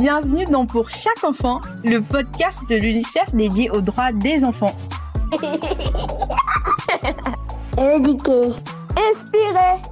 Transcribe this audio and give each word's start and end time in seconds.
bienvenue 0.00 0.44
dans 0.46 0.64
Pour 0.64 0.88
chaque 0.88 1.22
enfant, 1.24 1.60
le 1.84 2.00
podcast 2.00 2.60
de 2.70 2.76
l'UNICEF 2.76 3.34
dédié 3.34 3.68
aux 3.70 3.82
droits 3.82 4.12
des 4.12 4.44
enfants. 4.44 4.74
Éduquer. 7.76 8.54
Inspirer. 8.96 9.82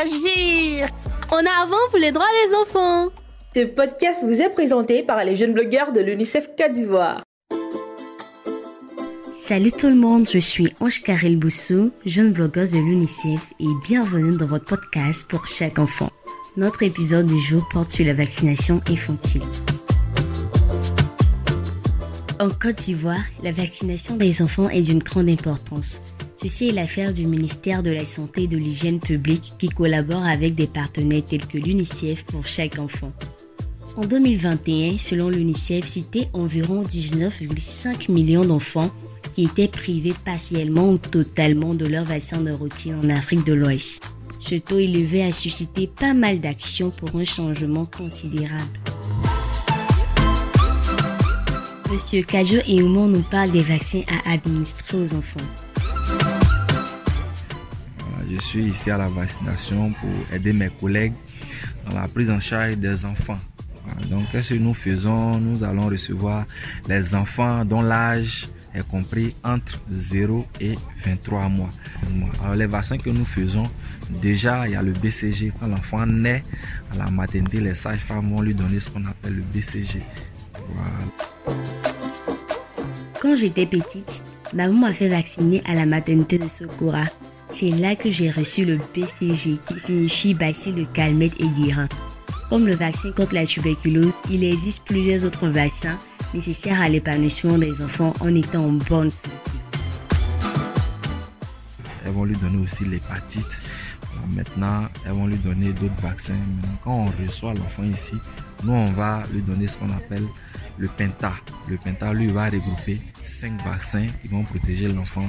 Agir. 0.00 0.86
En 1.32 1.38
avant 1.38 1.76
pour 1.90 1.98
les 1.98 2.12
droits 2.12 2.24
des 2.46 2.54
enfants. 2.54 3.08
Ce 3.52 3.64
podcast 3.64 4.24
vous 4.24 4.40
est 4.40 4.50
présenté 4.50 5.02
par 5.02 5.24
les 5.24 5.34
jeunes 5.34 5.54
blogueurs 5.54 5.90
de 5.90 6.02
l'UNICEF 6.02 6.50
Côte 6.56 6.72
d'Ivoire. 6.72 7.24
Salut 9.32 9.72
tout 9.72 9.88
le 9.88 9.96
monde, 9.96 10.28
je 10.32 10.38
suis 10.38 10.72
Ange 10.78 11.02
Karel 11.02 11.36
Boussou, 11.36 11.90
jeune 12.06 12.30
blogueuse 12.30 12.72
de 12.72 12.78
l'UNICEF 12.78 13.48
et 13.58 13.66
bienvenue 13.84 14.36
dans 14.36 14.46
votre 14.46 14.66
podcast 14.66 15.28
pour 15.28 15.48
chaque 15.48 15.80
enfant. 15.80 16.08
Notre 16.58 16.82
épisode 16.82 17.28
du 17.28 17.38
jour 17.38 17.68
porte 17.68 17.88
sur 17.88 18.04
la 18.04 18.14
vaccination 18.14 18.80
infantile. 18.88 19.42
En 22.40 22.50
Côte 22.50 22.78
d'Ivoire, 22.78 23.22
la 23.44 23.52
vaccination 23.52 24.16
des 24.16 24.42
enfants 24.42 24.68
est 24.68 24.82
d'une 24.82 24.98
grande 24.98 25.28
importance. 25.28 26.00
Ceci 26.34 26.70
est 26.70 26.72
l'affaire 26.72 27.12
du 27.12 27.28
ministère 27.28 27.84
de 27.84 27.92
la 27.92 28.04
Santé 28.04 28.42
et 28.42 28.46
de 28.48 28.56
l'Hygiène 28.56 28.98
publique 28.98 29.52
qui 29.56 29.68
collabore 29.68 30.24
avec 30.24 30.56
des 30.56 30.66
partenaires 30.66 31.24
tels 31.24 31.46
que 31.46 31.58
l'UNICEF 31.58 32.24
pour 32.24 32.44
chaque 32.44 32.80
enfant. 32.80 33.12
En 33.96 34.04
2021, 34.04 34.98
selon 34.98 35.28
l'UNICEF, 35.28 35.86
c'était 35.86 36.28
environ 36.32 36.82
19,5 36.82 38.10
millions 38.10 38.44
d'enfants 38.44 38.90
qui 39.32 39.44
étaient 39.44 39.68
privés 39.68 40.14
partiellement 40.24 40.88
ou 40.88 40.98
totalement 40.98 41.74
de 41.74 41.86
leur 41.86 42.04
vaccin 42.04 42.40
de 42.40 42.50
routine 42.50 42.96
en 43.00 43.10
Afrique 43.10 43.44
de 43.44 43.54
l'Ouest. 43.54 44.02
Ce 44.38 44.54
taux 44.54 44.78
élevé 44.78 45.24
a 45.24 45.32
suscité 45.32 45.86
pas 45.86 46.14
mal 46.14 46.40
d'actions 46.40 46.90
pour 46.90 47.16
un 47.16 47.24
changement 47.24 47.86
considérable. 47.86 48.62
Monsieur 51.90 52.22
Kajo 52.22 52.58
et 52.66 52.82
Oumon 52.82 53.08
nous 53.08 53.22
parlent 53.22 53.50
des 53.50 53.62
vaccins 53.62 54.02
à 54.26 54.32
administrer 54.32 54.98
aux 54.98 55.14
enfants. 55.14 55.40
Je 58.30 58.38
suis 58.38 58.64
ici 58.64 58.90
à 58.90 58.98
la 58.98 59.08
vaccination 59.08 59.92
pour 59.92 60.10
aider 60.34 60.52
mes 60.52 60.68
collègues 60.68 61.14
dans 61.86 61.94
la 61.94 62.06
prise 62.06 62.30
en 62.30 62.38
charge 62.38 62.76
des 62.76 63.04
enfants. 63.04 63.38
Donc, 64.10 64.30
qu'est-ce 64.30 64.54
que 64.54 64.58
nous 64.58 64.74
faisons? 64.74 65.38
Nous 65.40 65.64
allons 65.64 65.86
recevoir 65.86 66.44
les 66.88 67.14
enfants 67.14 67.64
dont 67.64 67.80
l'âge 67.80 68.48
est 68.74 68.86
compris 68.86 69.34
entre 69.44 69.78
0 69.90 70.46
et 70.60 70.76
23 71.04 71.48
mois. 71.48 71.70
Alors, 72.42 72.54
les 72.54 72.66
vaccins 72.66 72.98
que 72.98 73.10
nous 73.10 73.24
faisons, 73.24 73.64
déjà, 74.22 74.66
il 74.66 74.72
y 74.72 74.76
a 74.76 74.82
le 74.82 74.92
BCG. 74.92 75.52
Quand 75.58 75.66
l'enfant 75.66 76.06
naît 76.06 76.42
à 76.92 76.98
la 76.98 77.10
maternité, 77.10 77.60
les 77.60 77.74
sages-femmes 77.74 78.30
vont 78.30 78.40
lui 78.40 78.54
donner 78.54 78.80
ce 78.80 78.90
qu'on 78.90 79.04
appelle 79.06 79.36
le 79.36 79.42
BCG. 79.42 80.02
Quand 83.20 83.36
j'étais 83.36 83.66
petite, 83.66 84.22
maman 84.54 84.78
m'a 84.78 84.92
fait 84.92 85.08
vacciner 85.08 85.62
à 85.66 85.74
la 85.74 85.86
maternité 85.86 86.38
de 86.38 86.48
Socorra. 86.48 87.04
C'est 87.50 87.70
là 87.70 87.96
que 87.96 88.10
j'ai 88.10 88.30
reçu 88.30 88.64
le 88.64 88.78
BCG 88.94 89.58
qui 89.66 89.78
signifie 89.78 90.34
bacille 90.34 90.74
de 90.74 90.84
calmette 90.84 91.40
et 91.40 91.48
guérin. 91.48 91.88
Comme 92.50 92.66
le 92.66 92.74
vaccin 92.74 93.12
contre 93.12 93.34
la 93.34 93.46
tuberculose, 93.46 94.16
il 94.30 94.44
existe 94.44 94.86
plusieurs 94.86 95.24
autres 95.24 95.48
vaccins 95.48 95.98
nécessaires 96.34 96.80
à 96.80 96.88
l'épanouissement 96.88 97.58
des 97.58 97.82
enfants 97.82 98.12
en 98.20 98.34
étant 98.34 98.64
en 98.64 98.72
bonne 98.72 99.10
santé. 99.10 99.34
Elles 102.04 102.12
vont 102.12 102.24
lui 102.24 102.36
donner 102.36 102.58
aussi 102.58 102.84
l'hépatite. 102.84 103.62
Maintenant, 104.34 104.88
elles 105.06 105.12
vont 105.12 105.26
lui 105.26 105.36
donner 105.36 105.72
d'autres 105.72 106.00
vaccins. 106.00 106.34
Maintenant, 106.34 106.78
quand 106.84 106.92
on 106.92 107.24
reçoit 107.24 107.54
l'enfant 107.54 107.84
ici, 107.84 108.16
nous, 108.64 108.72
on 108.72 108.92
va 108.92 109.22
lui 109.32 109.42
donner 109.42 109.68
ce 109.68 109.78
qu'on 109.78 109.90
appelle 109.90 110.24
le 110.76 110.88
Penta. 110.88 111.32
Le 111.68 111.76
Penta, 111.78 112.12
lui, 112.12 112.26
va 112.26 112.46
regrouper 112.50 113.00
cinq 113.24 113.62
vaccins 113.64 114.06
qui 114.22 114.28
vont 114.28 114.44
protéger 114.44 114.88
l'enfant 114.88 115.26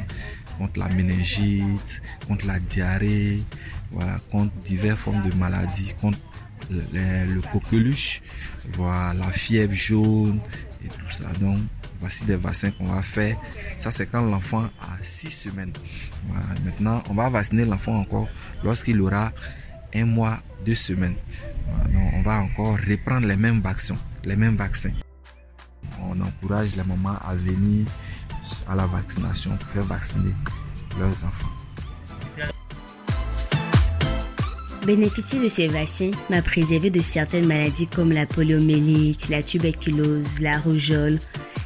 contre 0.58 0.80
la 0.80 0.90
méningite, 0.90 2.02
contre 2.28 2.46
la 2.46 2.60
diarrhée, 2.60 3.42
voilà, 3.92 4.18
contre 4.32 4.54
diverses 4.66 5.00
formes 5.00 5.28
de 5.28 5.34
maladies, 5.36 5.94
contre 6.00 6.20
le, 6.70 6.84
le, 7.26 7.42
coqueluche, 7.42 8.22
voilà, 8.74 9.14
la 9.14 9.32
fièvre 9.32 9.74
jaune 9.74 10.40
Donc, 11.40 11.60
voici 12.00 12.26
des 12.26 12.36
vaccins 12.36 12.72
qu'on 12.72 12.86
va 12.86 13.02
faire. 13.02 13.38
Ça, 13.78 13.92
c'est 13.92 14.08
quand 14.08 14.22
l'enfant 14.22 14.70
a 14.82 15.04
six 15.04 15.32
semaines. 15.32 15.74
Voilà. 16.28 16.46
Maintenant, 16.64 17.04
on 17.10 17.14
va 17.14 17.30
vacciner 17.30 17.66
l'enfant 17.66 18.00
encore 18.00 18.28
lorsqu'il 18.64 19.02
aura 19.02 19.32
un 19.94 20.06
mois, 20.06 20.40
deux 20.66 20.76
semaines. 20.76 21.16
On 22.16 22.22
va 22.22 22.40
encore 22.40 22.78
reprendre 22.78 23.28
les 23.28 23.38
mêmes 23.38 23.62
vaccins. 23.62 23.98
Les 24.24 24.36
mêmes 24.36 24.56
vaccins. 24.56 24.94
On 26.02 26.20
encourage 26.22 26.76
les 26.76 26.84
mamans 26.84 27.18
à 27.28 27.36
venir 27.36 27.86
à 28.68 28.76
la 28.76 28.86
vaccination 28.86 29.58
pour 29.58 29.68
faire 29.70 29.84
vacciner 29.84 30.34
leurs 30.98 31.24
enfants. 31.26 31.50
Bénéficier 34.86 35.40
de 35.40 35.48
ces 35.48 35.68
vaccins 35.68 36.12
m'a 36.30 36.42
préservé 36.42 36.90
de 36.90 37.02
certaines 37.02 37.46
maladies 37.46 37.88
comme 37.88 38.12
la 38.12 38.26
poliomyélite, 38.26 39.30
la 39.30 39.44
tuberculose, 39.44 40.40
la 40.40 40.58
rougeole, 40.60 41.20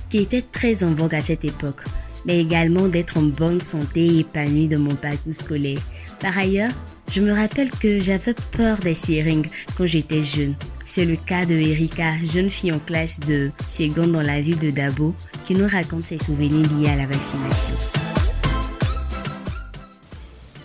qui 0.09 0.17
étaient 0.17 0.41
très 0.41 0.83
en 0.83 0.93
vogue 0.93 1.15
à 1.15 1.21
cette 1.21 1.45
époque, 1.45 1.83
mais 2.25 2.39
également 2.39 2.87
d'être 2.87 3.17
en 3.17 3.23
bonne 3.23 3.61
santé 3.61 4.05
et 4.05 4.19
épanouie 4.19 4.67
dans 4.67 4.79
mon 4.79 4.95
parcours 4.95 5.33
scolaire. 5.33 5.79
Par 6.19 6.37
ailleurs, 6.37 6.73
je 7.11 7.21
me 7.21 7.31
rappelle 7.31 7.69
que 7.69 7.99
j'avais 7.99 8.33
peur 8.51 8.79
des 8.79 8.95
seringues 8.95 9.49
quand 9.77 9.85
j'étais 9.85 10.23
jeune. 10.23 10.55
C'est 10.83 11.05
le 11.05 11.15
cas 11.15 11.45
de 11.45 11.53
Erika, 11.53 12.13
jeune 12.25 12.49
fille 12.49 12.71
en 12.71 12.79
classe 12.79 13.19
de 13.19 13.51
seconde 13.67 14.13
dans 14.13 14.21
la 14.21 14.41
ville 14.41 14.59
de 14.59 14.71
Dabo, 14.71 15.13
qui 15.45 15.53
nous 15.53 15.67
raconte 15.67 16.07
ses 16.07 16.19
souvenirs 16.19 16.67
liés 16.73 16.89
à 16.89 16.95
la 16.95 17.05
vaccination. 17.05 17.73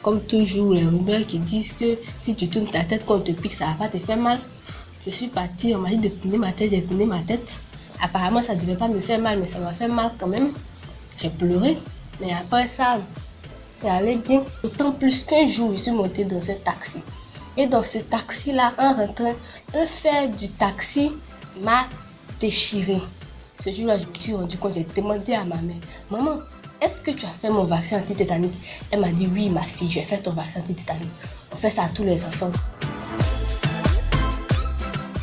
Comme 0.08 0.22
toujours, 0.22 0.72
les 0.72 0.86
rumeurs 0.86 1.26
qui 1.26 1.38
disent 1.38 1.72
que 1.72 1.98
si 2.18 2.34
tu 2.34 2.48
tournes 2.48 2.64
ta 2.64 2.82
tête 2.82 3.02
quand 3.04 3.16
on 3.16 3.20
te 3.20 3.30
pique, 3.30 3.52
ça 3.52 3.76
va 3.78 3.88
te 3.88 3.98
faire 3.98 4.16
mal. 4.16 4.38
Je 5.04 5.10
suis 5.10 5.26
partie, 5.26 5.74
on 5.74 5.80
m'a 5.80 5.90
dit 5.90 5.98
de 5.98 6.08
tourner 6.08 6.38
ma 6.38 6.50
tête, 6.50 6.70
j'ai 6.70 6.82
tourné 6.82 7.04
ma 7.04 7.18
tête. 7.18 7.54
Apparemment, 8.00 8.42
ça 8.42 8.54
devait 8.54 8.76
pas 8.76 8.88
me 8.88 9.00
faire 9.00 9.18
mal, 9.18 9.38
mais 9.38 9.46
ça 9.46 9.58
m'a 9.58 9.74
fait 9.74 9.86
mal 9.86 10.10
quand 10.18 10.28
même. 10.28 10.48
J'ai 11.18 11.28
pleuré. 11.28 11.76
Mais 12.22 12.32
après 12.32 12.68
ça, 12.68 13.00
ça 13.82 13.96
allait 13.96 14.16
bien. 14.16 14.42
D'autant 14.62 14.92
plus 14.92 15.24
qu'un 15.24 15.46
jour, 15.46 15.72
je 15.74 15.82
suis 15.82 15.90
montée 15.90 16.24
dans 16.24 16.40
un 16.40 16.54
taxi. 16.64 17.00
Et 17.58 17.66
dans 17.66 17.82
ce 17.82 17.98
taxi-là, 17.98 18.72
en 18.78 18.94
rentrant, 18.94 19.34
un 19.74 19.86
fer 19.86 20.30
du 20.30 20.48
taxi 20.48 21.10
m'a 21.60 21.84
déchiré. 22.40 22.96
Ce 23.62 23.70
jour-là, 23.70 23.98
je 23.98 24.06
me 24.06 24.14
suis 24.18 24.32
rendu 24.32 24.56
compte, 24.56 24.72
j'ai 24.72 24.86
demandé 24.96 25.34
à 25.34 25.44
ma 25.44 25.56
mère, 25.56 25.76
maman, 26.10 26.38
est-ce 26.80 27.00
que 27.00 27.10
tu 27.10 27.26
as 27.26 27.28
fait 27.28 27.50
mon 27.50 27.64
vaccin 27.64 27.98
anti-tétanique? 27.98 28.54
Elle 28.90 29.00
m'a 29.00 29.10
dit, 29.10 29.28
oui, 29.32 29.50
ma 29.50 29.62
fille, 29.62 29.90
je 29.90 29.98
vais 30.00 30.04
faire 30.04 30.22
ton 30.22 30.32
vaccin 30.32 30.60
anti-tétanique. 30.60 31.10
On 31.52 31.56
fait 31.56 31.70
ça 31.70 31.84
à 31.84 31.88
tous 31.88 32.04
les 32.04 32.24
enfants. 32.24 32.52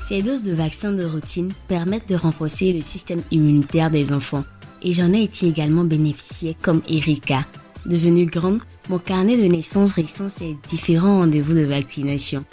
Ces 0.08 0.22
doses 0.22 0.44
de 0.44 0.54
vaccins 0.54 0.92
de 0.92 1.06
routine 1.06 1.54
permettent 1.68 2.10
de 2.10 2.16
renforcer 2.16 2.74
le 2.74 2.82
système 2.82 3.24
immunitaire 3.32 3.90
des 3.90 4.14
enfants. 4.14 4.44
Et 4.82 4.94
j'en 4.94 5.14
ai 5.14 5.24
été 5.24 5.48
également 5.48 5.84
bénéficiée 5.84 6.56
comme 6.62 6.82
Erika. 6.88 7.46
Devenue 7.86 8.26
grande, 8.26 8.60
mon 8.90 9.00
carnet 9.00 9.38
de 9.38 9.46
naissance 9.46 9.94
récent 9.94 10.30
c'est 10.30 10.56
différents 10.68 11.20
rendez-vous 11.20 11.54
de 11.54 11.66
vaccination. 11.66 12.44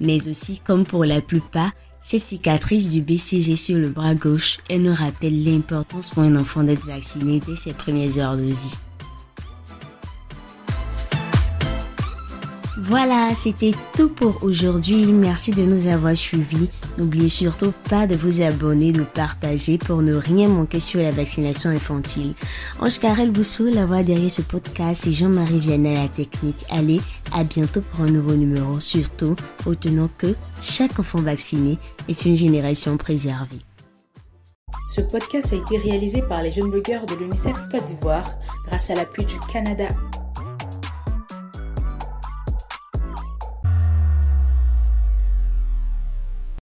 Mais 0.00 0.28
aussi, 0.28 0.60
comme 0.66 0.84
pour 0.84 1.04
la 1.04 1.20
plupart, 1.20 1.72
cette 2.00 2.22
cicatrice 2.22 2.92
du 2.92 3.02
BCG 3.02 3.56
sur 3.56 3.76
le 3.76 3.88
bras 3.88 4.14
gauche, 4.14 4.58
elle 4.70 4.82
nous 4.82 4.94
rappelle 4.94 5.44
l'importance 5.44 6.10
pour 6.10 6.22
un 6.22 6.36
enfant 6.36 6.62
d'être 6.62 6.86
vacciné 6.86 7.40
dès 7.40 7.56
ses 7.56 7.72
premières 7.72 8.18
heures 8.18 8.36
de 8.36 8.44
vie. 8.44 8.87
Voilà, 12.80 13.34
c'était 13.34 13.72
tout 13.96 14.08
pour 14.08 14.44
aujourd'hui. 14.44 15.06
Merci 15.06 15.52
de 15.52 15.62
nous 15.62 15.88
avoir 15.88 16.16
suivis. 16.16 16.70
N'oubliez 16.96 17.28
surtout 17.28 17.72
pas 17.90 18.06
de 18.06 18.14
vous 18.14 18.40
abonner, 18.40 18.92
de 18.92 19.02
partager 19.02 19.78
pour 19.78 20.00
ne 20.00 20.14
rien 20.14 20.48
manquer 20.48 20.78
sur 20.78 21.00
la 21.00 21.10
vaccination 21.10 21.70
infantile. 21.70 22.34
Ange 22.78 23.00
Karel 23.00 23.32
Boussou, 23.32 23.66
la 23.66 23.84
voix 23.84 24.04
derrière 24.04 24.30
ce 24.30 24.42
podcast 24.42 25.08
et 25.08 25.12
Jean-Marie 25.12 25.58
Vianney 25.58 25.96
à 25.96 26.04
la 26.04 26.08
technique. 26.08 26.64
Allez, 26.70 27.00
à 27.32 27.42
bientôt 27.42 27.80
pour 27.80 28.04
un 28.04 28.10
nouveau 28.10 28.34
numéro. 28.34 28.78
Surtout, 28.78 29.34
retenons 29.66 30.08
que 30.16 30.36
chaque 30.62 31.00
enfant 31.00 31.20
vacciné 31.20 31.78
est 32.08 32.24
une 32.26 32.36
génération 32.36 32.96
préservée. 32.96 33.60
Ce 34.94 35.00
podcast 35.00 35.52
a 35.52 35.56
été 35.56 35.78
réalisé 35.78 36.22
par 36.22 36.42
les 36.42 36.52
jeunes 36.52 36.70
blogueurs 36.70 37.06
de 37.06 37.16
l'UNICEF 37.16 37.56
Côte 37.72 37.84
d'Ivoire 37.84 38.24
grâce 38.66 38.88
à 38.90 38.94
l'appui 38.94 39.24
du 39.24 39.34
Canada 39.52 39.88